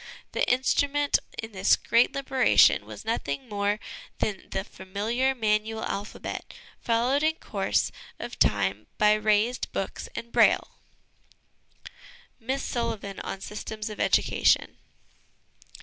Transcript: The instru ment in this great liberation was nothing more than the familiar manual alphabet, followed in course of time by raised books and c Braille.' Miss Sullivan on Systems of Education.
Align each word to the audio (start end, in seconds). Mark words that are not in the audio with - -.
The 0.31 0.43
instru 0.47 0.89
ment 0.89 1.19
in 1.37 1.51
this 1.51 1.75
great 1.75 2.15
liberation 2.15 2.87
was 2.87 3.05
nothing 3.05 3.47
more 3.47 3.79
than 4.17 4.49
the 4.49 4.63
familiar 4.63 5.35
manual 5.35 5.83
alphabet, 5.83 6.55
followed 6.79 7.21
in 7.21 7.35
course 7.35 7.91
of 8.19 8.39
time 8.39 8.87
by 8.97 9.13
raised 9.13 9.71
books 9.73 10.09
and 10.15 10.25
c 10.25 10.31
Braille.' 10.31 10.71
Miss 12.39 12.63
Sullivan 12.63 13.19
on 13.19 13.41
Systems 13.41 13.91
of 13.91 13.99
Education. 13.99 14.79